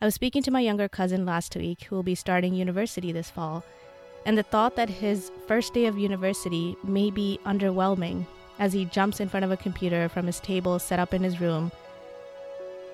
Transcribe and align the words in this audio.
I 0.00 0.06
was 0.06 0.14
speaking 0.14 0.42
to 0.42 0.50
my 0.50 0.60
younger 0.60 0.88
cousin 0.88 1.24
last 1.24 1.54
week 1.56 1.84
who 1.84 1.96
will 1.96 2.02
be 2.02 2.14
starting 2.14 2.52
university 2.54 3.12
this 3.12 3.30
fall, 3.30 3.64
and 4.26 4.36
the 4.36 4.42
thought 4.42 4.76
that 4.76 4.88
his 4.88 5.30
first 5.46 5.72
day 5.72 5.86
of 5.86 5.96
university 5.96 6.76
may 6.82 7.10
be 7.10 7.38
underwhelming 7.46 8.26
as 8.58 8.72
he 8.72 8.84
jumps 8.86 9.20
in 9.20 9.28
front 9.28 9.44
of 9.44 9.52
a 9.52 9.56
computer 9.56 10.08
from 10.08 10.26
his 10.26 10.40
table 10.40 10.78
set 10.78 10.98
up 10.98 11.14
in 11.14 11.22
his 11.22 11.40
room 11.40 11.70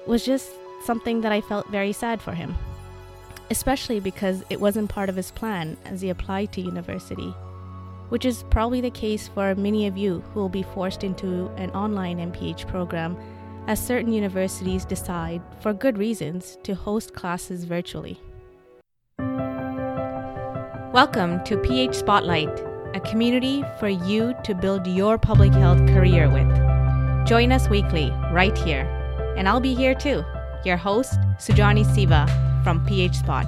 was 0.06 0.24
just 0.24 0.50
something 0.84 1.21
that 1.22 1.32
I 1.32 1.40
felt 1.40 1.68
very 1.68 1.92
sad 1.92 2.21
for 2.21 2.32
him, 2.32 2.54
especially 3.51 4.01
because 4.01 4.44
it 4.51 4.60
wasn't 4.60 4.90
part 4.90 5.08
of 5.08 5.17
his 5.17 5.30
plan 5.30 5.76
as 5.87 6.01
he 6.01 6.10
applied 6.10 6.53
to 6.53 6.60
university, 6.60 7.35
which 8.10 8.24
is 8.24 8.44
probably 8.51 8.80
the 8.80 8.90
case 8.90 9.28
for 9.28 9.54
many 9.54 9.87
of 9.87 9.96
you 9.96 10.22
who 10.32 10.40
will 10.40 10.48
be 10.48 10.62
forced 10.62 11.03
into 11.03 11.48
an 11.56 11.71
online 11.71 12.19
MPH 12.19 12.69
program 12.69 13.17
as 13.67 13.85
certain 13.85 14.13
universities 14.13 14.85
decide, 14.85 15.42
for 15.60 15.72
good 15.72 15.99
reasons, 15.99 16.59
to 16.62 16.74
host 16.74 17.15
classes 17.15 17.65
virtually. 17.65 18.20
Welcome 20.92 21.45
to 21.45 21.56
PH 21.56 21.95
Spotlight, 21.95 22.48
a 22.95 23.01
community 23.01 23.65
for 23.78 23.88
you 23.88 24.34
to 24.45 24.54
build 24.54 24.87
your 24.87 25.18
public 25.18 25.52
health 25.52 25.87
career 25.88 26.28
with. 26.28 26.48
Join 27.27 27.52
us 27.52 27.68
weekly, 27.68 28.10
right 28.32 28.56
here. 28.59 28.82
And 29.37 29.48
I'll 29.48 29.60
be 29.60 29.74
here 29.74 29.95
too, 29.95 30.24
your 30.65 30.77
host, 30.77 31.18
Sujani 31.38 31.87
Siva 31.95 32.27
from 32.65 32.84
PH 32.87 33.15
Spot. 33.15 33.46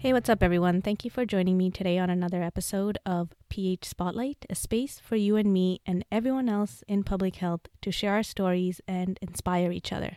Hey, 0.00 0.14
what's 0.14 0.30
up, 0.30 0.42
everyone? 0.42 0.80
Thank 0.80 1.04
you 1.04 1.10
for 1.10 1.26
joining 1.26 1.58
me 1.58 1.70
today 1.70 1.98
on 1.98 2.08
another 2.08 2.42
episode 2.42 2.96
of 3.04 3.34
PH 3.50 3.84
Spotlight, 3.84 4.46
a 4.48 4.54
space 4.54 4.98
for 4.98 5.14
you 5.14 5.36
and 5.36 5.52
me 5.52 5.82
and 5.84 6.06
everyone 6.10 6.48
else 6.48 6.82
in 6.88 7.04
public 7.04 7.36
health 7.36 7.68
to 7.82 7.92
share 7.92 8.14
our 8.14 8.22
stories 8.22 8.80
and 8.88 9.18
inspire 9.20 9.70
each 9.70 9.92
other. 9.92 10.16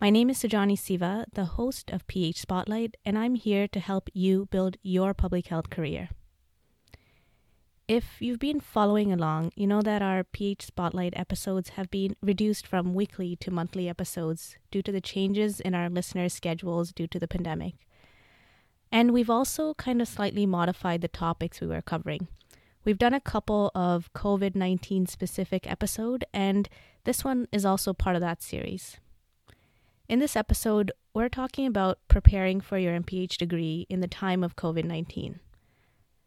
My 0.00 0.10
name 0.10 0.30
is 0.30 0.38
Sujani 0.38 0.78
Siva, 0.78 1.26
the 1.32 1.58
host 1.58 1.90
of 1.90 2.06
PH 2.06 2.38
Spotlight, 2.38 2.96
and 3.04 3.18
I'm 3.18 3.34
here 3.34 3.66
to 3.66 3.80
help 3.80 4.08
you 4.12 4.46
build 4.52 4.76
your 4.84 5.12
public 5.12 5.48
health 5.48 5.68
career. 5.68 6.10
If 7.88 8.22
you've 8.22 8.38
been 8.38 8.60
following 8.60 9.12
along, 9.12 9.50
you 9.56 9.66
know 9.66 9.82
that 9.82 10.02
our 10.02 10.22
PH 10.22 10.66
Spotlight 10.66 11.14
episodes 11.16 11.70
have 11.70 11.90
been 11.90 12.14
reduced 12.22 12.68
from 12.68 12.94
weekly 12.94 13.34
to 13.40 13.50
monthly 13.50 13.88
episodes 13.88 14.56
due 14.70 14.82
to 14.82 14.92
the 14.92 15.00
changes 15.00 15.58
in 15.58 15.74
our 15.74 15.90
listeners' 15.90 16.34
schedules 16.34 16.92
due 16.92 17.08
to 17.08 17.18
the 17.18 17.26
pandemic. 17.26 17.74
And 18.92 19.10
we've 19.10 19.30
also 19.30 19.72
kind 19.74 20.02
of 20.02 20.06
slightly 20.06 20.44
modified 20.44 21.00
the 21.00 21.08
topics 21.08 21.62
we 21.62 21.66
were 21.66 21.80
covering. 21.80 22.28
We've 22.84 22.98
done 22.98 23.14
a 23.14 23.20
couple 23.20 23.70
of 23.74 24.12
COVID 24.12 24.54
19 24.54 25.06
specific 25.06 25.70
episode, 25.70 26.24
and 26.34 26.68
this 27.04 27.24
one 27.24 27.48
is 27.52 27.64
also 27.64 27.94
part 27.94 28.16
of 28.16 28.20
that 28.20 28.42
series. 28.42 28.98
In 30.10 30.18
this 30.18 30.36
episode, 30.36 30.92
we're 31.14 31.30
talking 31.30 31.66
about 31.66 32.00
preparing 32.08 32.60
for 32.60 32.76
your 32.76 32.92
MPH 33.00 33.38
degree 33.38 33.86
in 33.88 34.00
the 34.00 34.08
time 34.08 34.44
of 34.44 34.56
COVID 34.56 34.84
19. 34.84 35.40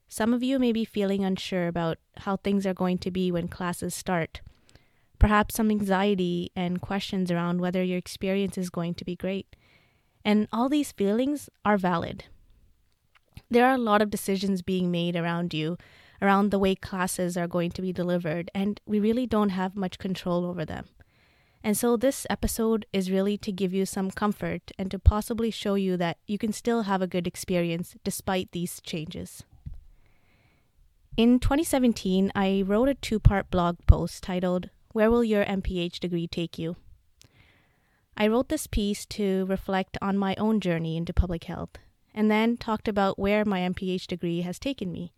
Some 0.08 0.33
of 0.33 0.41
you 0.41 0.58
may 0.58 0.71
be 0.71 0.86
feeling 0.86 1.23
unsure 1.23 1.67
about 1.67 1.99
how 2.17 2.38
things 2.38 2.66
are 2.66 2.73
going 2.73 2.97
to 2.99 3.11
be 3.11 3.31
when 3.31 3.47
classes 3.47 3.93
start. 3.93 4.41
Perhaps 5.19 5.55
some 5.55 5.69
anxiety 5.69 6.52
and 6.55 6.81
questions 6.81 7.30
around 7.30 7.61
whether 7.61 7.83
your 7.83 7.97
experience 7.97 8.58
is 8.58 8.69
going 8.71 8.95
to 8.95 9.05
be 9.05 9.16
great. 9.16 9.55
And 10.23 10.47
all 10.52 10.67
these 10.67 10.91
feelings 10.91 11.49
are 11.63 11.77
valid 11.77 12.25
there 13.50 13.66
are 13.66 13.76
a 13.76 13.80
lot 13.80 14.02
of 14.02 14.10
decisions 14.10 14.62
being 14.62 14.92
made 14.92 15.16
around 15.16 15.54
you, 15.54 15.78
around 16.22 16.50
the 16.50 16.60
way 16.60 16.76
classes 16.76 17.38
are 17.38 17.48
going 17.48 17.72
to 17.72 17.82
be 17.82 17.94
delivered, 17.94 18.50
and 18.56 18.82
we 18.86 19.00
really 19.00 19.28
don't 19.28 19.50
have 19.50 19.76
much 19.76 20.00
control 20.00 20.46
over 20.46 20.66
them. 20.66 20.86
And 21.64 21.76
so, 21.76 21.98
this 21.98 22.28
episode 22.30 22.86
is 22.94 23.10
really 23.10 23.38
to 23.40 23.52
give 23.52 23.73
you 23.73 23.86
some 23.86 24.12
comfort 24.12 24.72
and 24.78 24.92
to 24.92 25.00
possibly 25.00 25.50
show 25.50 25.73
you 25.76 25.98
that 25.98 26.17
you 26.28 26.38
can 26.38 26.54
still 26.54 26.84
have 26.84 27.02
a 27.02 27.08
good 27.08 27.26
experience 27.26 27.95
despite 28.04 28.52
these 28.52 28.80
changes. 28.82 29.44
In 31.17 31.39
2017, 31.39 32.32
I 32.36 32.64
wrote 32.66 32.89
a 32.89 32.94
two 32.94 33.20
part 33.20 33.50
blog 33.50 33.78
post 33.88 34.22
titled, 34.22 34.70
Where 34.92 35.10
Will 35.10 35.23
Your 35.23 35.44
MPH 35.45 36.00
Degree 36.00 36.28
Take 36.28 36.60
You? 36.60 36.76
I 38.17 38.28
wrote 38.28 38.50
this 38.50 38.67
piece 38.67 39.05
to 39.08 39.45
reflect 39.45 39.98
on 40.02 40.17
my 40.17 40.36
own 40.36 40.60
journey 40.60 40.98
into 40.98 41.14
public 41.14 41.45
health 41.45 41.78
and 42.15 42.31
then 42.31 42.55
talked 42.58 42.87
about 42.87 43.20
where 43.20 43.43
my 43.43 43.59
MPH 43.59 44.08
degree 44.08 44.42
has 44.42 44.58
taken 44.58 44.92
me 44.92 45.11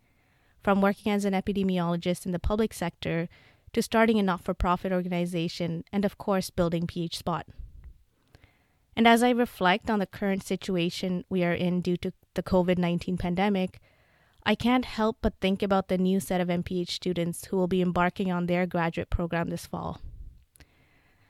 from 0.63 0.81
working 0.81 1.12
as 1.12 1.24
an 1.24 1.34
epidemiologist 1.34 2.25
in 2.25 2.31
the 2.34 2.40
public 2.40 2.74
sector 2.74 3.30
to 3.72 3.81
starting 3.81 4.18
a 4.18 4.24
not 4.24 4.44
for 4.44 4.56
profit 4.56 4.91
organization 4.91 5.86
and, 5.94 6.03
of 6.03 6.18
course, 6.18 6.50
building 6.50 6.88
PH 6.88 7.18
Spot. 7.18 7.46
And 8.96 9.07
as 9.07 9.22
I 9.22 9.30
reflect 9.30 9.91
on 9.91 10.00
the 10.00 10.07
current 10.07 10.44
situation 10.44 11.24
we 11.30 11.44
are 11.44 11.53
in 11.53 11.81
due 11.81 11.97
to 11.97 12.12
the 12.34 12.41
COVID 12.41 12.80
19 12.80 13.16
pandemic, 13.18 13.80
I 14.44 14.56
can't 14.56 14.86
help 14.86 15.18
but 15.22 15.36
think 15.40 15.62
about 15.62 15.90
the 15.90 15.97
new 16.00 16.19
set 16.19 16.41
of 16.41 16.47
MPH 16.47 16.90
students 16.90 17.46
who 17.46 17.57
will 17.57 17.68
be 17.68 17.81
embarking 17.81 18.31
on 18.31 18.47
their 18.47 18.66
graduate 18.66 19.12
program 19.12 19.50
this 19.50 19.68
fall. 19.68 20.02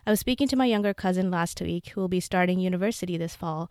I 0.05 0.11
was 0.11 0.21
speaking 0.21 0.47
to 0.47 0.55
my 0.55 0.65
younger 0.65 0.93
cousin 0.93 1.29
last 1.29 1.59
week 1.59 1.89
who 1.89 1.99
will 1.99 2.07
be 2.07 2.21
starting 2.21 2.61
university 2.61 3.17
this 3.17 3.35
fall, 3.35 3.69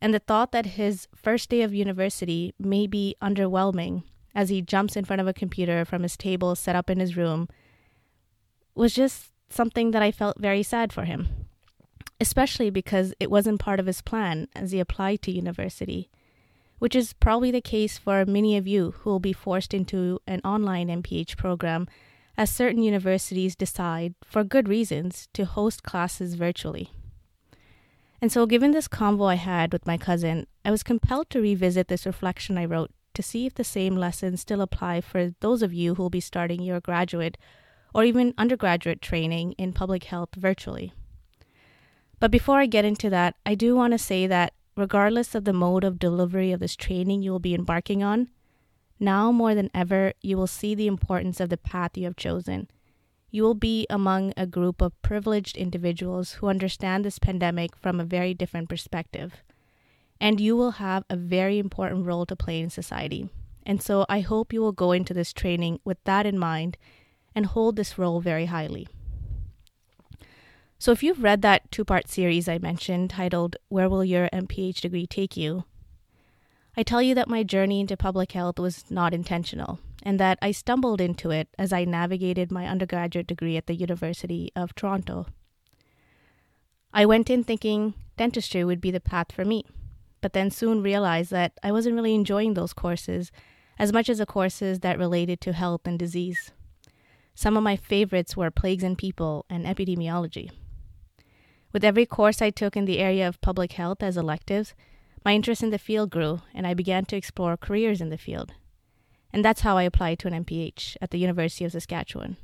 and 0.00 0.14
the 0.14 0.18
thought 0.18 0.52
that 0.52 0.66
his 0.66 1.08
first 1.14 1.50
day 1.50 1.62
of 1.62 1.74
university 1.74 2.54
may 2.58 2.86
be 2.86 3.16
underwhelming 3.22 4.02
as 4.34 4.48
he 4.48 4.62
jumps 4.62 4.96
in 4.96 5.04
front 5.04 5.20
of 5.20 5.26
a 5.26 5.32
computer 5.32 5.84
from 5.84 6.02
his 6.02 6.16
table 6.16 6.54
set 6.54 6.76
up 6.76 6.88
in 6.88 7.00
his 7.00 7.16
room 7.16 7.48
was 8.74 8.94
just 8.94 9.32
something 9.48 9.90
that 9.90 10.02
I 10.02 10.12
felt 10.12 10.38
very 10.38 10.62
sad 10.62 10.92
for 10.92 11.04
him, 11.04 11.28
especially 12.20 12.70
because 12.70 13.12
it 13.18 13.30
wasn't 13.30 13.60
part 13.60 13.80
of 13.80 13.86
his 13.86 14.02
plan 14.02 14.48
as 14.54 14.70
he 14.70 14.78
applied 14.78 15.22
to 15.22 15.32
university, 15.32 16.10
which 16.78 16.94
is 16.94 17.12
probably 17.14 17.50
the 17.50 17.60
case 17.60 17.98
for 17.98 18.24
many 18.24 18.56
of 18.56 18.68
you 18.68 18.92
who 18.98 19.10
will 19.10 19.18
be 19.18 19.32
forced 19.32 19.74
into 19.74 20.20
an 20.26 20.40
online 20.44 20.88
MPH 20.88 21.36
program 21.36 21.88
as 22.36 22.50
certain 22.50 22.82
universities 22.82 23.56
decide, 23.56 24.14
for 24.22 24.44
good 24.44 24.68
reasons, 24.68 25.28
to 25.32 25.44
host 25.44 25.82
classes 25.82 26.34
virtually. 26.34 26.92
And 28.20 28.32
so, 28.32 28.46
given 28.46 28.72
this 28.72 28.88
convo 28.88 29.30
I 29.30 29.36
had 29.36 29.72
with 29.72 29.86
my 29.86 29.96
cousin, 29.96 30.46
I 30.64 30.70
was 30.70 30.82
compelled 30.82 31.30
to 31.30 31.40
revisit 31.40 31.88
this 31.88 32.06
reflection 32.06 32.58
I 32.58 32.64
wrote 32.64 32.90
to 33.14 33.22
see 33.22 33.46
if 33.46 33.54
the 33.54 33.64
same 33.64 33.96
lessons 33.96 34.40
still 34.40 34.60
apply 34.60 35.00
for 35.00 35.34
those 35.40 35.62
of 35.62 35.72
you 35.72 35.94
who 35.94 36.02
will 36.02 36.10
be 36.10 36.20
starting 36.20 36.62
your 36.62 36.80
graduate 36.80 37.38
or 37.94 38.04
even 38.04 38.34
undergraduate 38.36 39.00
training 39.00 39.52
in 39.52 39.72
public 39.72 40.04
health 40.04 40.30
virtually. 40.36 40.92
But 42.20 42.30
before 42.30 42.58
I 42.58 42.66
get 42.66 42.84
into 42.84 43.08
that, 43.10 43.36
I 43.46 43.54
do 43.54 43.74
want 43.74 43.92
to 43.92 43.98
say 43.98 44.26
that 44.26 44.52
regardless 44.76 45.34
of 45.34 45.44
the 45.44 45.52
mode 45.52 45.84
of 45.84 45.98
delivery 45.98 46.52
of 46.52 46.60
this 46.60 46.76
training 46.76 47.22
you 47.22 47.30
will 47.30 47.38
be 47.38 47.54
embarking 47.54 48.02
on, 48.02 48.28
now 49.00 49.30
more 49.30 49.54
than 49.54 49.70
ever, 49.72 50.12
you 50.22 50.36
will 50.36 50.48
see 50.48 50.74
the 50.74 50.88
importance 50.88 51.40
of 51.40 51.48
the 51.48 51.56
path 51.56 51.96
you 51.96 52.04
have 52.04 52.16
chosen 52.16 52.68
you 53.30 53.42
will 53.42 53.54
be 53.54 53.86
among 53.90 54.32
a 54.36 54.46
group 54.46 54.80
of 54.80 55.00
privileged 55.02 55.56
individuals 55.56 56.34
who 56.34 56.48
understand 56.48 57.04
this 57.04 57.18
pandemic 57.18 57.76
from 57.76 58.00
a 58.00 58.04
very 58.04 58.34
different 58.34 58.68
perspective. 58.68 59.42
And 60.20 60.40
you 60.40 60.56
will 60.56 60.72
have 60.72 61.04
a 61.08 61.16
very 61.16 61.58
important 61.58 62.06
role 62.06 62.26
to 62.26 62.36
play 62.36 62.60
in 62.60 62.70
society. 62.70 63.28
And 63.64 63.82
so 63.82 64.06
I 64.08 64.20
hope 64.20 64.52
you 64.52 64.60
will 64.60 64.72
go 64.72 64.92
into 64.92 65.12
this 65.12 65.32
training 65.32 65.80
with 65.84 66.02
that 66.04 66.26
in 66.26 66.38
mind 66.38 66.76
and 67.34 67.46
hold 67.46 67.76
this 67.76 67.98
role 67.98 68.20
very 68.20 68.46
highly. 68.46 68.88
So, 70.80 70.92
if 70.92 71.02
you've 71.02 71.24
read 71.24 71.42
that 71.42 71.68
two 71.72 71.84
part 71.84 72.08
series 72.08 72.48
I 72.48 72.58
mentioned 72.58 73.10
titled, 73.10 73.56
Where 73.68 73.88
Will 73.88 74.04
Your 74.04 74.28
MPH 74.32 74.80
Degree 74.80 75.08
Take 75.08 75.36
You? 75.36 75.64
I 76.76 76.84
tell 76.84 77.02
you 77.02 77.16
that 77.16 77.28
my 77.28 77.42
journey 77.42 77.80
into 77.80 77.96
public 77.96 78.30
health 78.30 78.60
was 78.60 78.88
not 78.88 79.12
intentional 79.12 79.80
and 80.02 80.18
that 80.20 80.38
I 80.40 80.52
stumbled 80.52 81.00
into 81.00 81.30
it 81.30 81.48
as 81.58 81.72
I 81.72 81.84
navigated 81.84 82.52
my 82.52 82.66
undergraduate 82.66 83.26
degree 83.26 83.56
at 83.56 83.66
the 83.66 83.74
University 83.74 84.50
of 84.54 84.74
Toronto. 84.74 85.26
I 86.92 87.04
went 87.06 87.30
in 87.30 87.44
thinking 87.44 87.94
dentistry 88.16 88.64
would 88.64 88.80
be 88.80 88.90
the 88.90 89.00
path 89.00 89.32
for 89.32 89.44
me, 89.44 89.64
but 90.20 90.32
then 90.32 90.50
soon 90.50 90.82
realized 90.82 91.30
that 91.30 91.52
I 91.62 91.72
wasn't 91.72 91.94
really 91.94 92.14
enjoying 92.14 92.54
those 92.54 92.72
courses 92.72 93.30
as 93.78 93.92
much 93.92 94.08
as 94.08 94.18
the 94.18 94.26
courses 94.26 94.80
that 94.80 94.98
related 94.98 95.40
to 95.42 95.52
health 95.52 95.82
and 95.84 95.98
disease. 95.98 96.52
Some 97.34 97.56
of 97.56 97.62
my 97.62 97.76
favorites 97.76 98.36
were 98.36 98.50
plagues 98.50 98.82
and 98.82 98.98
people 98.98 99.46
and 99.48 99.64
epidemiology. 99.64 100.50
With 101.72 101.84
every 101.84 102.06
course 102.06 102.42
I 102.42 102.50
took 102.50 102.76
in 102.76 102.86
the 102.86 102.98
area 102.98 103.28
of 103.28 103.40
public 103.40 103.72
health 103.72 104.02
as 104.02 104.16
electives, 104.16 104.74
my 105.24 105.34
interest 105.34 105.62
in 105.62 105.70
the 105.70 105.78
field 105.78 106.10
grew, 106.10 106.40
and 106.54 106.66
I 106.66 106.74
began 106.74 107.04
to 107.06 107.16
explore 107.16 107.56
careers 107.56 108.00
in 108.00 108.08
the 108.08 108.18
field. 108.18 108.54
And 109.32 109.44
that's 109.44 109.60
how 109.60 109.76
I 109.76 109.82
applied 109.82 110.18
to 110.20 110.28
an 110.28 110.44
MPH 110.44 110.96
at 111.00 111.10
the 111.10 111.18
University 111.18 111.64
of 111.64 111.72
Saskatchewan. 111.72 112.36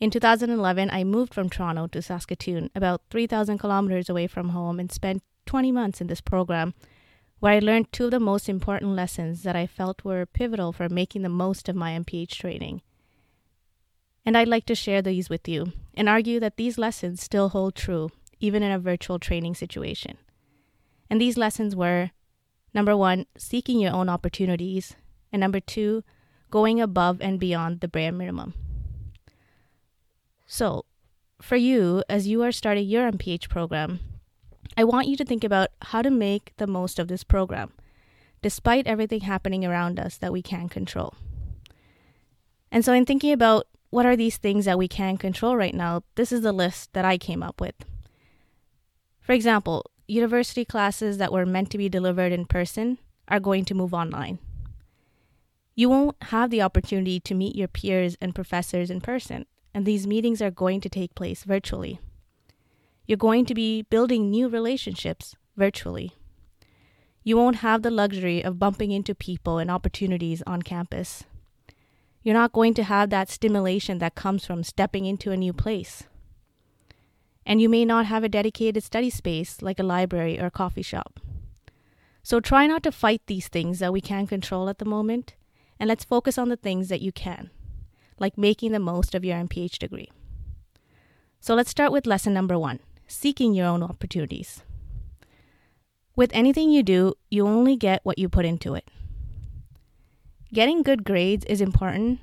In 0.00 0.10
2011, 0.10 0.90
I 0.90 1.04
moved 1.04 1.32
from 1.32 1.48
Toronto 1.48 1.86
to 1.86 2.02
Saskatoon, 2.02 2.70
about 2.74 3.02
3,000 3.10 3.58
kilometers 3.58 4.10
away 4.10 4.26
from 4.26 4.50
home, 4.50 4.78
and 4.78 4.92
spent 4.92 5.22
20 5.46 5.72
months 5.72 6.00
in 6.00 6.08
this 6.08 6.20
program 6.20 6.74
where 7.40 7.52
I 7.52 7.58
learned 7.58 7.92
two 7.92 8.06
of 8.06 8.10
the 8.10 8.20
most 8.20 8.48
important 8.48 8.92
lessons 8.92 9.42
that 9.42 9.56
I 9.56 9.66
felt 9.66 10.04
were 10.04 10.24
pivotal 10.24 10.72
for 10.72 10.88
making 10.88 11.22
the 11.22 11.28
most 11.28 11.68
of 11.68 11.76
my 11.76 11.90
MPH 11.92 12.38
training. 12.38 12.80
And 14.24 14.36
I'd 14.36 14.48
like 14.48 14.64
to 14.66 14.74
share 14.74 15.02
these 15.02 15.28
with 15.28 15.46
you 15.46 15.72
and 15.94 16.08
argue 16.08 16.40
that 16.40 16.56
these 16.56 16.78
lessons 16.78 17.22
still 17.22 17.50
hold 17.50 17.74
true, 17.74 18.10
even 18.40 18.62
in 18.62 18.72
a 18.72 18.78
virtual 18.78 19.18
training 19.18 19.54
situation. 19.54 20.16
And 21.10 21.20
these 21.20 21.36
lessons 21.36 21.76
were 21.76 22.12
number 22.72 22.96
one, 22.96 23.26
seeking 23.36 23.78
your 23.78 23.92
own 23.92 24.08
opportunities, 24.08 24.96
and 25.34 25.40
number 25.40 25.58
two, 25.58 26.04
going 26.52 26.80
above 26.80 27.20
and 27.20 27.40
beyond 27.40 27.80
the 27.80 27.88
bare 27.88 28.12
minimum. 28.12 28.54
So, 30.46 30.84
for 31.42 31.56
you, 31.56 32.04
as 32.08 32.28
you 32.28 32.44
are 32.44 32.52
starting 32.52 32.86
your 32.86 33.10
MPH 33.10 33.48
program, 33.48 33.98
I 34.76 34.84
want 34.84 35.08
you 35.08 35.16
to 35.16 35.24
think 35.24 35.42
about 35.42 35.70
how 35.82 36.02
to 36.02 36.10
make 36.10 36.52
the 36.56 36.68
most 36.68 37.00
of 37.00 37.08
this 37.08 37.24
program, 37.24 37.72
despite 38.42 38.86
everything 38.86 39.22
happening 39.22 39.64
around 39.64 39.98
us 39.98 40.16
that 40.18 40.32
we 40.32 40.40
can't 40.40 40.70
control. 40.70 41.14
And 42.70 42.84
so, 42.84 42.92
in 42.92 43.04
thinking 43.04 43.32
about 43.32 43.66
what 43.90 44.06
are 44.06 44.14
these 44.14 44.36
things 44.36 44.66
that 44.66 44.78
we 44.78 44.86
can 44.86 45.16
control 45.18 45.56
right 45.56 45.74
now, 45.74 46.04
this 46.14 46.30
is 46.30 46.42
the 46.42 46.52
list 46.52 46.92
that 46.92 47.04
I 47.04 47.18
came 47.18 47.42
up 47.42 47.60
with. 47.60 47.74
For 49.20 49.32
example, 49.32 49.90
university 50.06 50.64
classes 50.64 51.18
that 51.18 51.32
were 51.32 51.44
meant 51.44 51.70
to 51.70 51.78
be 51.78 51.88
delivered 51.88 52.30
in 52.30 52.46
person 52.46 52.98
are 53.26 53.40
going 53.40 53.64
to 53.64 53.74
move 53.74 53.92
online. 53.92 54.38
You 55.74 55.88
won't 55.88 56.16
have 56.24 56.50
the 56.50 56.62
opportunity 56.62 57.18
to 57.20 57.34
meet 57.34 57.56
your 57.56 57.68
peers 57.68 58.16
and 58.20 58.34
professors 58.34 58.90
in 58.90 59.00
person, 59.00 59.46
and 59.74 59.84
these 59.84 60.06
meetings 60.06 60.40
are 60.40 60.50
going 60.50 60.80
to 60.82 60.88
take 60.88 61.14
place 61.14 61.42
virtually. 61.42 61.98
You're 63.06 63.18
going 63.18 63.44
to 63.46 63.54
be 63.54 63.82
building 63.82 64.30
new 64.30 64.48
relationships 64.48 65.34
virtually. 65.56 66.12
You 67.24 67.36
won't 67.36 67.56
have 67.56 67.82
the 67.82 67.90
luxury 67.90 68.44
of 68.44 68.58
bumping 68.58 68.92
into 68.92 69.14
people 69.14 69.58
and 69.58 69.70
opportunities 69.70 70.42
on 70.46 70.62
campus. 70.62 71.24
You're 72.22 72.34
not 72.34 72.52
going 72.52 72.74
to 72.74 72.84
have 72.84 73.10
that 73.10 73.28
stimulation 73.28 73.98
that 73.98 74.14
comes 74.14 74.46
from 74.46 74.62
stepping 74.62 75.06
into 75.06 75.32
a 75.32 75.36
new 75.36 75.52
place. 75.52 76.04
And 77.44 77.60
you 77.60 77.68
may 77.68 77.84
not 77.84 78.06
have 78.06 78.24
a 78.24 78.28
dedicated 78.28 78.82
study 78.82 79.10
space 79.10 79.60
like 79.60 79.78
a 79.78 79.82
library 79.82 80.40
or 80.40 80.46
a 80.46 80.50
coffee 80.50 80.82
shop. 80.82 81.20
So 82.22 82.40
try 82.40 82.66
not 82.66 82.82
to 82.84 82.92
fight 82.92 83.22
these 83.26 83.48
things 83.48 83.80
that 83.80 83.92
we 83.92 84.00
can't 84.00 84.28
control 84.28 84.70
at 84.70 84.78
the 84.78 84.86
moment, 84.86 85.34
and 85.78 85.88
let's 85.88 86.04
focus 86.04 86.38
on 86.38 86.48
the 86.48 86.56
things 86.56 86.88
that 86.88 87.02
you 87.02 87.12
can 87.12 87.50
like 88.18 88.38
making 88.38 88.72
the 88.72 88.78
most 88.78 89.14
of 89.14 89.24
your 89.24 89.36
MPH 89.36 89.78
degree. 89.78 90.10
So 91.40 91.54
let's 91.54 91.70
start 91.70 91.92
with 91.92 92.06
lesson 92.06 92.32
number 92.32 92.58
one 92.58 92.80
seeking 93.06 93.52
your 93.54 93.66
own 93.66 93.82
opportunities. 93.82 94.62
With 96.16 96.30
anything 96.32 96.70
you 96.70 96.82
do, 96.82 97.14
you 97.30 97.46
only 97.46 97.76
get 97.76 98.00
what 98.02 98.18
you 98.18 98.28
put 98.28 98.46
into 98.46 98.74
it. 98.74 98.88
Getting 100.52 100.82
good 100.82 101.04
grades 101.04 101.44
is 101.44 101.60
important, 101.60 102.20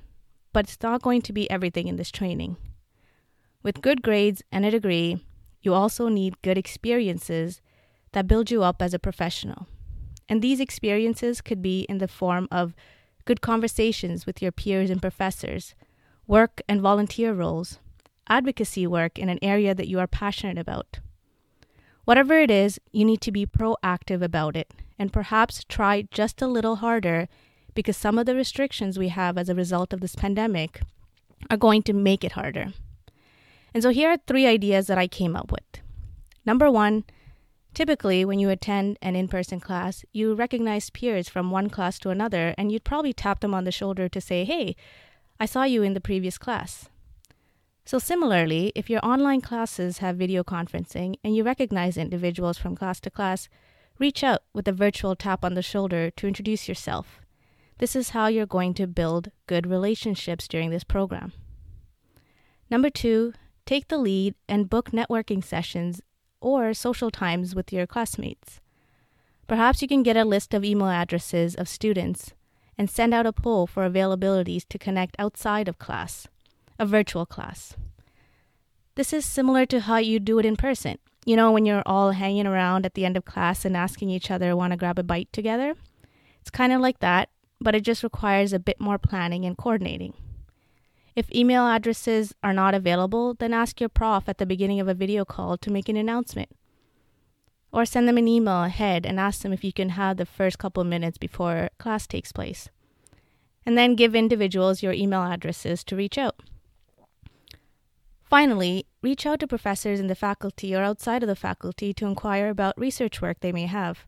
but 0.53 0.65
it's 0.65 0.81
not 0.81 1.03
going 1.03 1.21
to 1.23 1.33
be 1.33 1.49
everything 1.51 1.87
in 1.87 1.97
this 1.97 2.09
training. 2.09 2.57
With 3.61 3.81
good 3.81 4.01
grades 4.01 4.41
and 4.51 4.65
a 4.65 4.71
degree, 4.71 5.23
you 5.61 5.73
also 5.73 6.07
need 6.07 6.41
good 6.41 6.57
experiences 6.57 7.61
that 8.13 8.27
build 8.27 8.49
you 8.49 8.63
up 8.63 8.81
as 8.81 8.93
a 8.93 8.99
professional. 8.99 9.67
And 10.27 10.41
these 10.41 10.59
experiences 10.59 11.41
could 11.41 11.61
be 11.61 11.81
in 11.81 11.99
the 11.99 12.07
form 12.07 12.47
of 12.49 12.73
good 13.25 13.41
conversations 13.41 14.25
with 14.25 14.41
your 14.41 14.51
peers 14.51 14.89
and 14.89 15.01
professors, 15.01 15.75
work 16.27 16.61
and 16.67 16.81
volunteer 16.81 17.33
roles, 17.33 17.79
advocacy 18.27 18.87
work 18.87 19.19
in 19.19 19.29
an 19.29 19.39
area 19.41 19.75
that 19.75 19.87
you 19.87 19.99
are 19.99 20.07
passionate 20.07 20.57
about. 20.57 20.99
Whatever 22.05 22.39
it 22.39 22.49
is, 22.49 22.79
you 22.91 23.05
need 23.05 23.21
to 23.21 23.31
be 23.31 23.45
proactive 23.45 24.21
about 24.21 24.55
it 24.55 24.71
and 24.97 25.13
perhaps 25.13 25.63
try 25.67 26.07
just 26.11 26.41
a 26.41 26.47
little 26.47 26.77
harder 26.77 27.27
because 27.73 27.97
some 27.97 28.17
of 28.17 28.25
the 28.25 28.35
restrictions 28.35 28.97
we 28.97 29.09
have 29.09 29.37
as 29.37 29.49
a 29.49 29.55
result 29.55 29.93
of 29.93 30.01
this 30.01 30.15
pandemic 30.15 30.81
are 31.49 31.57
going 31.57 31.83
to 31.83 31.93
make 31.93 32.23
it 32.23 32.33
harder. 32.33 32.73
And 33.73 33.81
so 33.81 33.89
here 33.89 34.09
are 34.09 34.17
three 34.17 34.45
ideas 34.45 34.87
that 34.87 34.97
I 34.97 35.07
came 35.07 35.35
up 35.35 35.51
with. 35.51 35.81
Number 36.45 36.69
one, 36.69 37.03
Typically, 37.73 38.25
when 38.25 38.39
you 38.39 38.49
attend 38.49 38.97
an 39.01 39.15
in 39.15 39.27
person 39.27 39.59
class, 39.59 40.03
you 40.11 40.33
recognize 40.33 40.89
peers 40.89 41.29
from 41.29 41.51
one 41.51 41.69
class 41.69 41.97
to 41.99 42.09
another, 42.09 42.53
and 42.57 42.71
you'd 42.71 42.83
probably 42.83 43.13
tap 43.13 43.39
them 43.39 43.53
on 43.53 43.63
the 43.63 43.71
shoulder 43.71 44.09
to 44.09 44.19
say, 44.19 44.43
Hey, 44.43 44.75
I 45.39 45.45
saw 45.45 45.63
you 45.63 45.81
in 45.81 45.93
the 45.93 46.01
previous 46.01 46.37
class. 46.37 46.89
So, 47.85 47.97
similarly, 47.97 48.71
if 48.75 48.89
your 48.89 49.03
online 49.03 49.41
classes 49.41 49.99
have 49.99 50.17
video 50.17 50.43
conferencing 50.43 51.15
and 51.23 51.35
you 51.35 51.43
recognize 51.43 51.97
individuals 51.97 52.57
from 52.57 52.75
class 52.75 52.99
to 53.01 53.09
class, 53.09 53.49
reach 53.97 54.23
out 54.23 54.41
with 54.53 54.67
a 54.67 54.73
virtual 54.73 55.15
tap 55.15 55.43
on 55.43 55.53
the 55.53 55.61
shoulder 55.61 56.11
to 56.11 56.27
introduce 56.27 56.67
yourself. 56.67 57.21
This 57.79 57.95
is 57.95 58.09
how 58.09 58.27
you're 58.27 58.45
going 58.45 58.73
to 58.75 58.85
build 58.85 59.31
good 59.47 59.65
relationships 59.65 60.47
during 60.47 60.69
this 60.69 60.83
program. 60.83 61.33
Number 62.69 62.89
two, 62.89 63.33
take 63.65 63.87
the 63.87 63.97
lead 63.97 64.35
and 64.47 64.69
book 64.69 64.91
networking 64.91 65.43
sessions 65.43 66.01
or 66.41 66.73
social 66.73 67.11
times 67.11 67.55
with 67.55 67.71
your 67.71 67.87
classmates. 67.87 68.59
Perhaps 69.47 69.81
you 69.81 69.87
can 69.87 70.03
get 70.03 70.17
a 70.17 70.25
list 70.25 70.53
of 70.53 70.65
email 70.65 70.89
addresses 70.89 71.55
of 71.55 71.69
students 71.69 72.33
and 72.77 72.89
send 72.89 73.13
out 73.13 73.25
a 73.25 73.33
poll 73.33 73.67
for 73.67 73.87
availabilities 73.87 74.67
to 74.67 74.79
connect 74.79 75.15
outside 75.19 75.67
of 75.67 75.77
class, 75.77 76.27
a 76.79 76.85
virtual 76.85 77.25
class. 77.25 77.75
This 78.95 79.13
is 79.13 79.25
similar 79.25 79.65
to 79.67 79.81
how 79.81 79.97
you 79.97 80.19
do 80.19 80.39
it 80.39 80.45
in 80.45 80.55
person. 80.55 80.97
You 81.25 81.35
know, 81.35 81.51
when 81.51 81.65
you're 81.65 81.83
all 81.85 82.11
hanging 82.11 82.47
around 82.47 82.85
at 82.85 82.95
the 82.95 83.05
end 83.05 83.15
of 83.15 83.25
class 83.25 83.63
and 83.63 83.77
asking 83.77 84.09
each 84.09 84.31
other, 84.31 84.55
want 84.55 84.71
to 84.71 84.77
grab 84.77 84.97
a 84.97 85.03
bite 85.03 85.31
together? 85.31 85.75
It's 86.41 86.49
kind 86.49 86.73
of 86.73 86.81
like 86.81 86.99
that, 86.99 87.29
but 87.59 87.75
it 87.75 87.81
just 87.81 88.03
requires 88.03 88.53
a 88.53 88.59
bit 88.59 88.81
more 88.81 88.97
planning 88.97 89.45
and 89.45 89.55
coordinating. 89.55 90.13
If 91.15 91.33
email 91.33 91.67
addresses 91.67 92.33
are 92.41 92.53
not 92.53 92.73
available, 92.73 93.33
then 93.33 93.53
ask 93.53 93.79
your 93.79 93.89
prof 93.89 94.29
at 94.29 94.37
the 94.37 94.45
beginning 94.45 94.79
of 94.79 94.87
a 94.87 94.93
video 94.93 95.25
call 95.25 95.57
to 95.57 95.71
make 95.71 95.89
an 95.89 95.97
announcement. 95.97 96.49
Or 97.73 97.85
send 97.85 98.07
them 98.07 98.17
an 98.17 98.27
email 98.27 98.63
ahead 98.63 99.05
and 99.05 99.19
ask 99.19 99.41
them 99.41 99.53
if 99.53 99.63
you 99.63 99.73
can 99.73 99.89
have 99.89 100.17
the 100.17 100.25
first 100.25 100.57
couple 100.57 100.83
minutes 100.83 101.17
before 101.17 101.69
class 101.77 102.07
takes 102.07 102.31
place. 102.31 102.69
And 103.65 103.77
then 103.77 103.95
give 103.95 104.15
individuals 104.15 104.81
your 104.81 104.93
email 104.93 105.21
addresses 105.21 105.83
to 105.85 105.95
reach 105.95 106.17
out. 106.17 106.41
Finally, 108.23 108.85
reach 109.01 109.25
out 109.25 109.41
to 109.41 109.47
professors 109.47 109.99
in 109.99 110.07
the 110.07 110.15
faculty 110.15 110.73
or 110.73 110.81
outside 110.83 111.21
of 111.21 111.27
the 111.27 111.35
faculty 111.35 111.93
to 111.93 112.05
inquire 112.05 112.49
about 112.49 112.79
research 112.79 113.21
work 113.21 113.41
they 113.41 113.51
may 113.51 113.65
have 113.65 114.05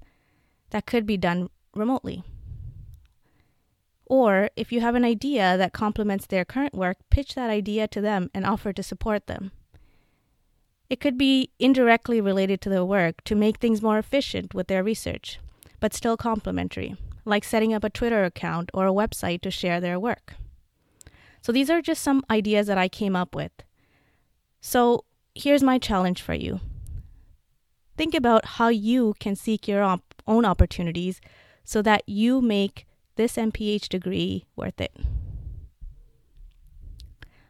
that 0.70 0.86
could 0.86 1.06
be 1.06 1.18
done 1.18 1.50
remotely. 1.76 2.24
Or 4.14 4.52
if 4.56 4.72
you 4.72 4.80
have 4.80 4.94
an 4.94 5.04
idea 5.04 5.58
that 5.58 5.74
complements 5.74 6.28
their 6.28 6.46
current 6.46 6.76
work, 6.76 6.98
pitch 7.10 7.34
that 7.34 7.50
idea 7.50 7.88
to 7.88 8.00
them 8.00 8.30
and 8.32 8.46
offer 8.46 8.72
to 8.72 8.84
support 8.84 9.26
them. 9.26 9.52
It 10.88 11.00
could 11.00 11.18
be 11.18 11.50
indirectly 11.58 12.22
related 12.22 12.62
to 12.62 12.70
their 12.70 12.86
work 12.86 13.24
to 13.24 13.34
make 13.34 13.58
things 13.58 13.82
more 13.82 13.98
efficient 13.98 14.54
with 14.54 14.68
their 14.68 14.84
research, 14.84 15.40
but 15.80 15.96
still 15.96 16.16
complementary, 16.16 16.96
like 17.26 17.44
setting 17.44 17.74
up 17.74 17.84
a 17.84 17.90
Twitter 17.90 18.24
account 18.24 18.70
or 18.72 18.86
a 18.86 18.94
website 18.94 19.42
to 19.42 19.50
share 19.50 19.82
their 19.82 20.00
work. 20.00 20.36
So 21.42 21.52
these 21.52 21.72
are 21.72 21.82
just 21.82 22.04
some 22.04 22.24
ideas 22.30 22.68
that 22.68 22.78
I 22.78 22.90
came 22.90 23.16
up 23.16 23.34
with. 23.34 23.64
So 24.62 25.06
here's 25.34 25.64
my 25.64 25.80
challenge 25.80 26.22
for 26.22 26.36
you 26.36 26.60
think 27.98 28.14
about 28.14 28.46
how 28.46 28.68
you 28.68 29.16
can 29.20 29.36
seek 29.36 29.68
your 29.68 29.82
op- 29.82 30.14
own 30.28 30.46
opportunities 30.46 31.20
so 31.64 31.82
that 31.82 32.04
you 32.06 32.44
make 32.44 32.86
this 33.16 33.36
MPH 33.36 33.90
degree 33.90 34.46
worth 34.56 34.80
it. 34.82 34.96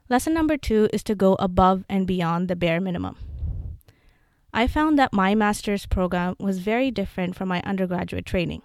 Lesson 0.10 0.34
number 0.34 0.58
two 0.58 0.89
is 0.91 1.03
to 1.03 1.15
go 1.15 1.36
above 1.39 1.86
and 1.89 2.05
beyond 2.05 2.48
the 2.48 2.55
bare 2.55 2.82
minimum. 2.82 3.17
I 4.53 4.67
found 4.67 5.00
that 5.00 5.13
my 5.13 5.34
master's 5.34 5.86
program 5.86 6.36
was 6.39 6.60
very 6.60 6.91
different 6.91 7.36
from 7.36 7.48
my 7.48 7.62
undergraduate 7.63 8.25
training. 8.25 8.62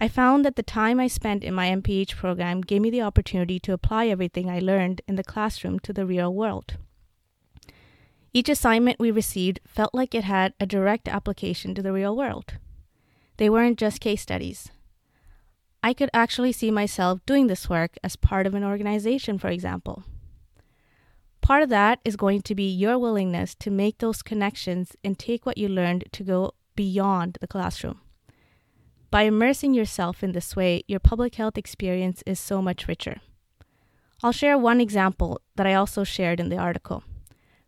I 0.00 0.08
found 0.08 0.44
that 0.44 0.56
the 0.56 0.62
time 0.62 1.00
I 1.00 1.08
spent 1.08 1.42
in 1.42 1.52
my 1.52 1.68
MPH 1.68 2.16
program 2.16 2.60
gave 2.60 2.80
me 2.80 2.90
the 2.90 3.02
opportunity 3.02 3.58
to 3.60 3.72
apply 3.72 4.06
everything 4.06 4.48
I 4.48 4.60
learned 4.60 5.02
in 5.08 5.16
the 5.16 5.24
classroom 5.24 5.78
to 5.80 5.92
the 5.92 6.06
real 6.06 6.32
world. 6.32 6.76
Each 8.32 8.48
assignment 8.48 9.00
we 9.00 9.10
received 9.10 9.60
felt 9.66 9.92
like 9.92 10.14
it 10.14 10.24
had 10.24 10.54
a 10.60 10.66
direct 10.66 11.08
application 11.08 11.74
to 11.74 11.82
the 11.82 11.92
real 11.92 12.16
world. 12.16 12.54
They 13.36 13.50
weren't 13.50 13.78
just 13.78 14.00
case 14.00 14.22
studies, 14.22 14.70
I 15.82 15.94
could 15.94 16.10
actually 16.12 16.52
see 16.52 16.70
myself 16.70 17.20
doing 17.24 17.46
this 17.46 17.68
work 17.68 17.96
as 18.04 18.16
part 18.16 18.46
of 18.46 18.54
an 18.54 18.64
organization, 18.64 19.38
for 19.38 19.48
example. 19.48 20.04
Part 21.40 21.62
of 21.62 21.70
that 21.70 22.00
is 22.04 22.16
going 22.16 22.42
to 22.42 22.54
be 22.54 22.70
your 22.70 22.98
willingness 22.98 23.54
to 23.56 23.70
make 23.70 23.98
those 23.98 24.22
connections 24.22 24.94
and 25.02 25.18
take 25.18 25.46
what 25.46 25.56
you 25.56 25.68
learned 25.68 26.04
to 26.12 26.22
go 26.22 26.52
beyond 26.76 27.38
the 27.40 27.46
classroom. 27.46 28.00
By 29.10 29.22
immersing 29.22 29.74
yourself 29.74 30.22
in 30.22 30.32
this 30.32 30.54
way, 30.54 30.84
your 30.86 31.00
public 31.00 31.34
health 31.34 31.58
experience 31.58 32.22
is 32.26 32.38
so 32.38 32.62
much 32.62 32.86
richer. 32.86 33.20
I'll 34.22 34.32
share 34.32 34.58
one 34.58 34.80
example 34.80 35.40
that 35.56 35.66
I 35.66 35.74
also 35.74 36.04
shared 36.04 36.40
in 36.40 36.50
the 36.50 36.58
article, 36.58 37.02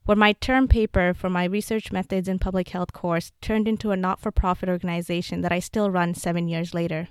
where 0.04 0.16
my 0.16 0.34
term 0.34 0.68
paper 0.68 1.14
for 1.14 1.30
my 1.30 1.44
research 1.44 1.90
methods 1.90 2.28
in 2.28 2.38
public 2.38 2.68
health 2.68 2.92
course 2.92 3.32
turned 3.40 3.66
into 3.66 3.90
a 3.90 3.96
not 3.96 4.20
for 4.20 4.30
profit 4.30 4.68
organization 4.68 5.40
that 5.40 5.50
I 5.50 5.60
still 5.60 5.90
run 5.90 6.14
seven 6.14 6.46
years 6.46 6.74
later. 6.74 7.08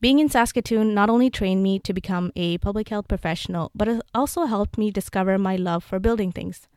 Being 0.00 0.20
in 0.20 0.28
Saskatoon 0.28 0.94
not 0.94 1.10
only 1.10 1.28
trained 1.28 1.62
me 1.62 1.80
to 1.80 1.92
become 1.92 2.30
a 2.36 2.58
public 2.58 2.88
health 2.88 3.08
professional, 3.08 3.72
but 3.74 3.88
it 3.88 4.00
also 4.14 4.44
helped 4.44 4.78
me 4.78 4.92
discover 4.92 5.36
my 5.38 5.56
love 5.56 5.82
for 5.82 5.98
building 5.98 6.30
things, 6.30 6.68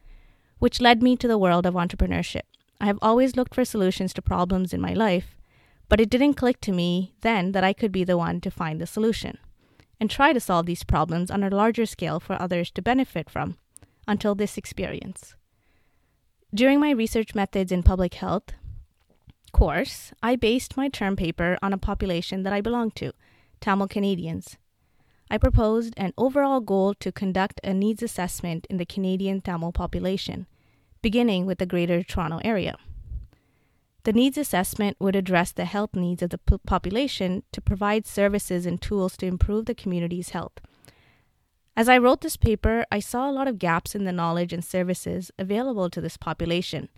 which 0.58 0.82
led 0.82 1.04
me 1.04 1.16
to 1.18 1.28
the 1.28 1.38
world 1.38 1.68
of 1.68 1.76
entrepreneurship. 1.76 2.42
I 2.80 2.88
have 2.88 2.98
always 3.00 3.36
looked 3.36 3.54
for 3.54 3.64
solutions 3.64 4.12
to 4.14 4.24
problems 4.24 4.74
in 4.74 4.82
my 4.82 4.94
life, 4.94 5.38
but 5.88 6.02
it 6.02 6.10
didn't 6.10 6.34
click 6.34 6.60
to 6.62 6.72
me 6.72 7.14
then 7.22 7.52
that 7.52 7.64
I 7.64 7.74
could 7.74 7.92
be 7.92 8.04
the 8.04 8.18
one 8.18 8.42
to 8.42 8.50
find 8.50 8.82
the 8.82 8.88
solution 8.88 9.38
and 10.00 10.10
try 10.10 10.34
to 10.34 10.40
solve 10.40 10.66
these 10.66 10.84
problems 10.84 11.30
on 11.30 11.44
a 11.44 11.50
larger 11.50 11.86
scale 11.86 12.20
for 12.20 12.42
others 12.42 12.72
to 12.72 12.82
benefit 12.82 13.30
from 13.30 13.58
until 14.08 14.34
this 14.34 14.58
experience. 14.58 15.36
During 16.56 16.80
my 16.80 16.90
research 16.90 17.36
methods 17.36 17.72
in 17.72 17.84
public 17.84 18.16
health 18.16 18.46
course, 19.52 20.14
I 20.22 20.36
based 20.36 20.78
my 20.78 20.90
term 20.90 21.16
paper 21.16 21.58
on 21.62 21.74
a 21.74 21.78
population 21.78 22.44
that 22.44 22.54
I 22.54 22.62
belong 22.62 22.92
to, 22.92 23.14
Tamil 23.60 23.88
Canadians. 23.88 24.58
I 25.30 25.38
proposed 25.38 25.94
an 25.98 26.14
overall 26.18 26.60
goal 26.60 26.94
to 26.96 27.12
conduct 27.12 27.62
a 27.64 27.74
needs 27.74 28.04
assessment 28.04 28.68
in 28.70 28.78
the 28.78 28.86
Canadian 28.86 29.42
Tamil 29.42 29.72
population, 29.72 30.46
beginning 31.02 31.46
with 31.46 31.58
the 31.58 31.66
Greater 31.66 32.04
Toronto 32.04 32.40
Area. 32.44 32.76
The 34.04 34.14
needs 34.14 34.38
assessment 34.38 34.98
would 35.00 35.16
address 35.16 35.52
the 35.52 35.66
health 35.66 35.96
needs 35.96 36.22
of 36.24 36.32
the 36.32 36.40
p- 36.40 36.58
population 36.66 37.44
to 37.52 37.62
provide 37.62 38.08
services 38.08 38.66
and 38.66 38.82
tools 38.82 39.16
to 39.18 39.28
improve 39.28 39.68
the 39.68 39.76
community's 39.76 40.30
health. 40.30 40.60
As 41.78 41.88
I 41.88 41.98
wrote 41.98 42.22
this 42.22 42.36
paper, 42.36 42.86
I 42.92 43.00
saw 43.00 43.30
a 43.30 43.32
lot 43.32 43.48
of 43.48 43.60
gaps 43.60 43.96
in 43.96 44.04
the 44.04 44.12
knowledge 44.12 44.54
and 44.54 44.66
services 44.66 45.32
available 45.38 45.90
to 45.92 46.02
this 46.02 46.18
population, 46.18 46.90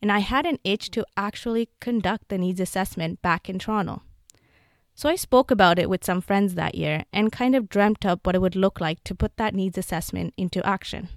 and 0.00 0.12
I 0.12 0.20
had 0.20 0.46
an 0.46 0.58
itch 0.64 0.90
to 0.90 1.04
actually 1.16 1.68
conduct 1.80 2.28
the 2.28 2.38
needs 2.38 2.60
assessment 2.60 3.22
back 3.22 3.48
in 3.48 3.58
Toronto. 3.58 4.02
So 4.94 5.08
I 5.08 5.14
spoke 5.14 5.50
about 5.50 5.78
it 5.78 5.88
with 5.88 6.04
some 6.04 6.20
friends 6.20 6.54
that 6.54 6.74
year 6.74 7.04
and 7.12 7.30
kind 7.30 7.54
of 7.54 7.68
dreamt 7.68 8.04
up 8.04 8.26
what 8.26 8.34
it 8.34 8.40
would 8.40 8.56
look 8.56 8.80
like 8.80 9.04
to 9.04 9.14
put 9.14 9.36
that 9.36 9.54
needs 9.54 9.78
assessment 9.78 10.34
into 10.36 10.64
action. 10.66 11.08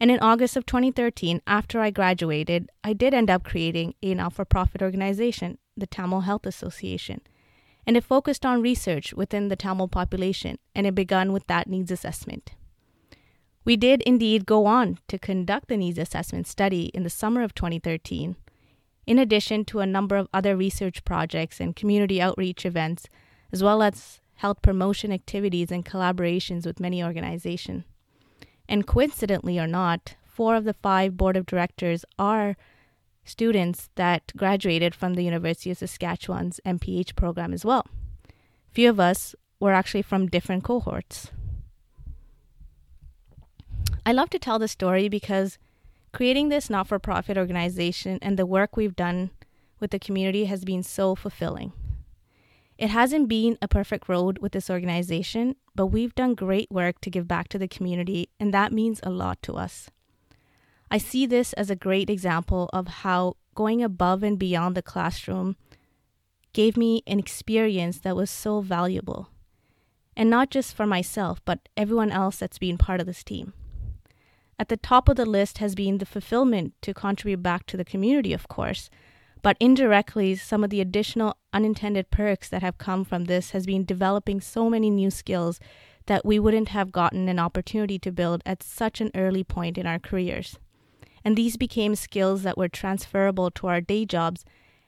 And 0.00 0.10
in 0.10 0.18
August 0.20 0.56
of 0.56 0.64
2013, 0.64 1.42
after 1.46 1.80
I 1.80 1.90
graduated, 1.90 2.70
I 2.82 2.94
did 2.94 3.12
end 3.12 3.28
up 3.28 3.44
creating 3.44 3.94
a 4.02 4.14
not 4.14 4.32
for 4.32 4.46
profit 4.46 4.80
organization, 4.80 5.58
the 5.76 5.86
Tamil 5.86 6.22
Health 6.22 6.46
Association. 6.46 7.20
And 7.86 7.98
it 7.98 8.04
focused 8.04 8.46
on 8.46 8.62
research 8.62 9.12
within 9.12 9.48
the 9.48 9.56
Tamil 9.56 9.88
population, 9.88 10.58
and 10.74 10.86
it 10.86 10.94
began 10.94 11.34
with 11.34 11.46
that 11.48 11.68
needs 11.68 11.90
assessment. 11.90 12.52
We 13.64 13.76
did 13.76 14.02
indeed 14.02 14.46
go 14.46 14.66
on 14.66 14.98
to 15.08 15.18
conduct 15.18 15.68
the 15.68 15.76
needs 15.76 15.98
assessment 15.98 16.46
study 16.46 16.86
in 16.94 17.02
the 17.02 17.10
summer 17.10 17.42
of 17.42 17.54
2013, 17.54 18.36
in 19.06 19.18
addition 19.18 19.64
to 19.66 19.80
a 19.80 19.86
number 19.86 20.16
of 20.16 20.28
other 20.32 20.56
research 20.56 21.04
projects 21.04 21.60
and 21.60 21.76
community 21.76 22.22
outreach 22.22 22.64
events, 22.64 23.06
as 23.52 23.62
well 23.62 23.82
as 23.82 24.20
health 24.36 24.62
promotion 24.62 25.12
activities 25.12 25.70
and 25.70 25.84
collaborations 25.84 26.64
with 26.64 26.80
many 26.80 27.04
organizations. 27.04 27.84
And 28.66 28.86
coincidentally 28.86 29.58
or 29.58 29.66
not, 29.66 30.14
four 30.24 30.56
of 30.56 30.64
the 30.64 30.74
five 30.74 31.16
board 31.16 31.36
of 31.36 31.44
directors 31.44 32.04
are 32.18 32.56
students 33.24 33.90
that 33.96 34.32
graduated 34.36 34.94
from 34.94 35.14
the 35.14 35.24
University 35.24 35.70
of 35.70 35.76
Saskatchewan's 35.76 36.60
MPH 36.64 37.14
program 37.14 37.52
as 37.52 37.64
well. 37.64 37.86
Few 38.70 38.88
of 38.88 38.98
us 38.98 39.34
were 39.58 39.72
actually 39.72 40.02
from 40.02 40.28
different 40.28 40.64
cohorts. 40.64 41.30
I 44.04 44.12
love 44.12 44.30
to 44.30 44.38
tell 44.38 44.58
the 44.58 44.68
story 44.68 45.08
because 45.08 45.58
creating 46.12 46.48
this 46.48 46.70
not 46.70 46.88
for 46.88 46.98
profit 46.98 47.36
organization 47.36 48.18
and 48.22 48.38
the 48.38 48.46
work 48.46 48.76
we've 48.76 48.96
done 48.96 49.30
with 49.78 49.90
the 49.90 49.98
community 49.98 50.46
has 50.46 50.64
been 50.64 50.82
so 50.82 51.14
fulfilling. 51.14 51.72
It 52.78 52.88
hasn't 52.88 53.28
been 53.28 53.58
a 53.60 53.68
perfect 53.68 54.08
road 54.08 54.38
with 54.38 54.52
this 54.52 54.70
organization, 54.70 55.56
but 55.74 55.88
we've 55.88 56.14
done 56.14 56.34
great 56.34 56.70
work 56.70 57.00
to 57.02 57.10
give 57.10 57.28
back 57.28 57.48
to 57.48 57.58
the 57.58 57.68
community, 57.68 58.30
and 58.40 58.54
that 58.54 58.72
means 58.72 59.00
a 59.02 59.10
lot 59.10 59.42
to 59.42 59.54
us. 59.54 59.90
I 60.90 60.96
see 60.96 61.26
this 61.26 61.52
as 61.52 61.68
a 61.68 61.76
great 61.76 62.08
example 62.08 62.70
of 62.72 62.88
how 62.88 63.36
going 63.54 63.82
above 63.82 64.22
and 64.22 64.38
beyond 64.38 64.74
the 64.74 64.82
classroom 64.82 65.56
gave 66.54 66.76
me 66.76 67.02
an 67.06 67.18
experience 67.18 67.98
that 68.00 68.16
was 68.16 68.30
so 68.30 68.62
valuable. 68.62 69.28
And 70.16 70.30
not 70.30 70.50
just 70.50 70.74
for 70.74 70.86
myself, 70.86 71.40
but 71.44 71.68
everyone 71.76 72.10
else 72.10 72.38
that's 72.38 72.58
been 72.58 72.78
part 72.78 73.00
of 73.00 73.06
this 73.06 73.22
team. 73.22 73.52
At 74.60 74.68
the 74.68 74.76
top 74.76 75.08
of 75.08 75.16
the 75.16 75.24
list 75.24 75.56
has 75.56 75.74
been 75.74 75.96
the 75.96 76.04
fulfillment 76.04 76.74
to 76.82 76.92
contribute 76.92 77.42
back 77.42 77.64
to 77.64 77.78
the 77.78 77.84
community, 77.84 78.34
of 78.34 78.46
course, 78.46 78.90
but 79.40 79.56
indirectly, 79.58 80.34
some 80.34 80.62
of 80.62 80.68
the 80.68 80.82
additional 80.82 81.38
unintended 81.54 82.10
perks 82.10 82.50
that 82.50 82.60
have 82.60 82.76
come 82.76 83.06
from 83.06 83.24
this 83.24 83.52
has 83.52 83.64
been 83.64 83.86
developing 83.86 84.38
so 84.38 84.68
many 84.68 84.90
new 84.90 85.10
skills 85.10 85.60
that 86.04 86.26
we 86.26 86.38
wouldn't 86.38 86.68
have 86.68 86.92
gotten 86.92 87.26
an 87.26 87.38
opportunity 87.38 87.98
to 88.00 88.12
build 88.12 88.42
at 88.44 88.62
such 88.62 89.00
an 89.00 89.10
early 89.14 89.42
point 89.42 89.78
in 89.78 89.86
our 89.86 89.98
careers. 89.98 90.58
And 91.24 91.38
these 91.38 91.56
became 91.56 91.94
skills 91.94 92.42
that 92.42 92.58
were 92.58 92.68
transferable 92.68 93.50
to 93.52 93.66
our 93.66 93.80
day 93.80 94.04
jobs, 94.04 94.44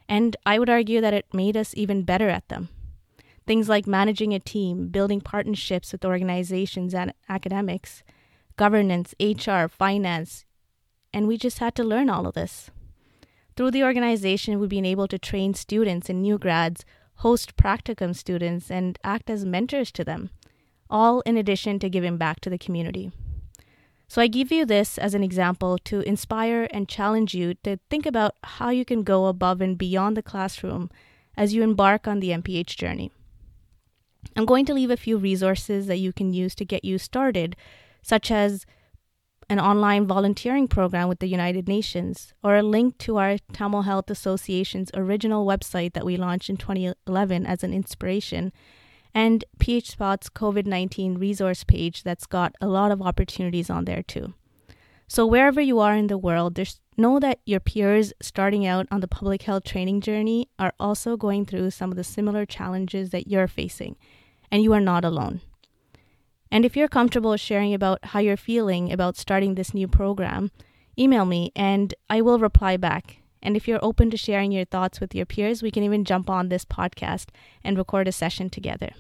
and 0.07 0.37
I 0.45 0.59
would 0.59 0.69
argue 0.69 1.01
that 1.01 1.15
it 1.15 1.33
made 1.33 1.57
us 1.57 1.73
even 1.75 2.03
better 2.03 2.29
at 2.29 2.47
them. 2.49 2.69
Things 3.47 3.71
like 3.71 3.87
managing 3.87 4.35
a 4.35 4.39
team, 4.39 4.89
building 4.89 5.23
partnerships 5.23 5.93
with 5.93 6.05
organizations 6.05 6.93
and 6.93 7.15
academics, 7.27 8.03
governance, 8.63 9.13
HR, 9.19 9.67
finance, 9.67 10.45
and 11.13 11.27
we 11.27 11.37
just 11.37 11.59
had 11.59 11.75
to 11.75 11.83
learn 11.83 12.09
all 12.09 12.29
of 12.29 12.35
this. 12.35 12.71
Through 13.57 13.73
the 13.73 13.83
organization, 13.83 14.61
we've 14.61 14.69
been 14.69 14.87
able 14.87 15.09
to 15.09 15.19
train 15.19 15.53
students 15.53 16.09
and 16.09 16.23
new 16.23 16.39
grads, 16.39 16.85
host 17.17 17.57
practicum 17.57 18.15
students, 18.15 18.71
and 18.71 19.01
act 19.03 19.29
as 19.29 19.45
mentors 19.45 19.91
to 19.91 20.05
them, 20.05 20.31
all 20.89 21.23
in 21.23 21.37
addition 21.37 21.81
to 21.81 21.91
giving 21.91 22.17
back 22.17 22.39
to 22.43 22.51
the 22.51 22.57
community. 22.57 23.11
So 24.07 24.23
I 24.23 24.29
give 24.29 24.53
you 24.53 24.65
this 24.65 24.97
as 24.97 25.13
an 25.13 25.25
example 25.25 25.77
to 25.79 26.03
inspire 26.03 26.69
and 26.71 26.89
challenge 26.89 27.35
you 27.35 27.55
to 27.65 27.81
think 27.91 28.07
about 28.07 28.37
how 28.45 28.71
you 28.71 28.85
can 28.85 29.03
go 29.03 29.27
above 29.27 29.61
and 29.61 29.77
beyond 29.77 30.17
the 30.17 30.23
classroom 30.23 30.89
as 31.37 31.53
you 31.53 31.65
embark 31.65 32.07
on 32.07 32.21
the 32.21 32.31
MPH 32.31 32.77
journey. 32.77 33.11
I'm 34.37 34.47
going 34.47 34.67
to 34.67 34.75
leave 34.75 34.93
a 34.93 34.97
few 34.97 35.19
resources 35.19 35.89
that 35.89 35.97
you 35.97 36.13
can 36.13 36.33
use 36.33 36.55
to 36.55 36.65
get 36.65 36.85
you 36.85 36.99
started, 36.99 37.57
such 38.03 38.31
as 38.31 38.67
an 39.49 39.61
online 39.61 40.07
volunteering 40.07 40.67
program 40.67 41.09
with 41.09 41.19
the 41.19 41.27
United 41.27 41.69
Nations, 41.69 42.33
or 42.43 42.57
a 42.57 42.63
link 42.63 42.99
to 42.99 43.19
our 43.19 43.37
Tamil 43.53 43.83
Health 43.83 44.11
Association's 44.11 44.91
original 44.95 45.47
website 45.47 45.93
that 45.93 46.07
we 46.07 46.17
launched 46.17 46.49
in 46.49 46.57
2011 46.57 47.47
as 47.47 47.63
an 47.63 47.73
inspiration, 47.73 48.53
and 49.15 49.45
PHSpot's 49.59 50.31
COVID 50.31 50.67
19 50.67 51.19
resource 51.19 51.65
page 51.65 52.03
that's 52.03 52.27
got 52.27 52.55
a 52.61 52.67
lot 52.67 52.91
of 52.91 53.03
opportunities 53.03 53.69
on 53.69 53.85
there 53.85 54.03
too. 54.03 54.35
So, 55.07 55.27
wherever 55.27 55.61
you 55.61 55.79
are 55.81 55.95
in 55.95 56.07
the 56.07 56.17
world, 56.17 56.55
there's, 56.55 56.81
know 56.97 57.21
that 57.21 57.41
your 57.45 57.61
peers 57.61 58.15
starting 58.23 58.67
out 58.67 58.87
on 58.91 59.01
the 59.01 59.09
public 59.09 59.43
health 59.43 59.65
training 59.65 60.01
journey 60.01 60.49
are 60.59 60.73
also 60.81 61.19
going 61.19 61.45
through 61.45 61.71
some 61.73 61.91
of 61.91 61.97
the 61.97 62.05
similar 62.05 62.47
challenges 62.47 63.11
that 63.11 63.29
you're 63.29 63.49
facing, 63.49 63.97
and 64.51 64.63
you 64.63 64.73
are 64.73 64.81
not 64.81 65.05
alone. 65.05 65.43
And 66.53 66.67
if 66.67 66.77
you're 66.77 66.87
comfortable 66.87 67.35
sharing 67.39 67.73
about 67.73 68.05
how 68.05 68.21
you're 68.21 68.37
feeling 68.37 68.93
about 68.93 69.17
starting 69.17 69.55
this 69.55 69.73
new 69.73 69.89
program, 69.89 70.51
email 70.99 71.25
me 71.25 71.51
and 71.57 71.95
I 72.11 72.21
will 72.21 72.39
reply 72.39 72.77
back. 72.77 73.17
And 73.43 73.57
if 73.57 73.67
you're 73.67 73.83
open 73.83 74.11
to 74.11 74.19
sharing 74.19 74.53
your 74.53 74.67
thoughts 74.67 75.01
with 75.01 75.15
your 75.15 75.25
peers, 75.25 75.63
we 75.63 75.71
can 75.71 75.83
even 75.83 76.05
jump 76.05 76.29
on 76.29 76.51
this 76.51 76.67
podcast 76.67 77.31
and 77.65 77.79
record 77.79 78.07
a 78.07 78.13
session 78.13 78.51
together. 78.51 78.91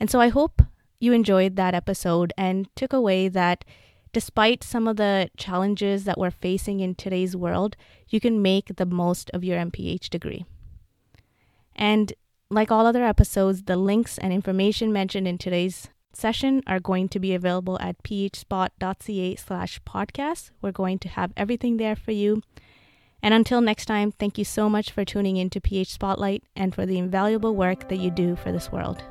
And 0.00 0.10
so 0.10 0.18
I 0.18 0.28
hope 0.28 0.62
you 0.98 1.12
enjoyed 1.12 1.56
that 1.56 1.74
episode 1.74 2.32
and 2.38 2.74
took 2.74 2.94
away 2.94 3.28
that 3.28 3.66
despite 4.14 4.64
some 4.64 4.88
of 4.88 4.96
the 4.96 5.28
challenges 5.36 6.04
that 6.04 6.16
we're 6.16 6.30
facing 6.30 6.80
in 6.80 6.94
today's 6.94 7.36
world, 7.36 7.76
you 8.08 8.18
can 8.18 8.40
make 8.40 8.76
the 8.76 8.86
most 8.86 9.30
of 9.34 9.44
your 9.44 9.58
MPH 9.58 10.08
degree. 10.08 10.46
And 11.74 12.14
like 12.48 12.70
all 12.70 12.86
other 12.86 13.04
episodes, 13.04 13.64
the 13.64 13.76
links 13.76 14.16
and 14.16 14.32
information 14.32 14.90
mentioned 14.90 15.28
in 15.28 15.36
today's 15.36 15.90
session 16.16 16.62
are 16.66 16.80
going 16.80 17.08
to 17.10 17.20
be 17.20 17.34
available 17.34 17.78
at 17.80 18.02
phspot.ca 18.02 19.36
slash 19.36 19.80
podcast. 19.82 20.50
We're 20.60 20.72
going 20.72 20.98
to 21.00 21.08
have 21.10 21.32
everything 21.36 21.76
there 21.76 21.96
for 21.96 22.12
you. 22.12 22.42
And 23.22 23.34
until 23.34 23.60
next 23.60 23.86
time, 23.86 24.12
thank 24.12 24.38
you 24.38 24.44
so 24.44 24.68
much 24.68 24.90
for 24.90 25.04
tuning 25.04 25.36
in 25.36 25.50
to 25.50 25.60
PH 25.60 25.92
Spotlight 25.92 26.44
and 26.54 26.74
for 26.74 26.86
the 26.86 26.98
invaluable 26.98 27.54
work 27.54 27.88
that 27.88 27.98
you 27.98 28.10
do 28.10 28.36
for 28.36 28.52
this 28.52 28.70
world. 28.70 29.02